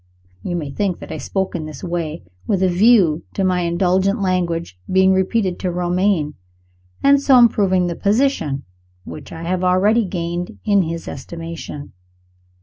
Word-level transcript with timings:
You 0.41 0.55
may 0.55 0.71
think 0.71 0.97
that 0.97 1.11
I 1.11 1.19
spoke 1.19 1.53
in 1.53 1.67
this 1.67 1.83
way 1.83 2.23
with 2.47 2.63
a 2.63 2.67
view 2.67 3.23
to 3.35 3.43
my 3.43 3.61
indulgent 3.61 4.19
language 4.19 4.79
being 4.91 5.13
repeated 5.13 5.59
to 5.59 5.69
Romayne, 5.71 6.33
and 7.03 7.21
so 7.21 7.37
improving 7.37 7.85
the 7.85 7.95
position 7.95 8.63
which 9.03 9.31
I 9.31 9.43
have 9.43 9.63
already 9.63 10.05
gained 10.05 10.57
in 10.65 10.81
his 10.81 11.07
estimation. 11.07 11.93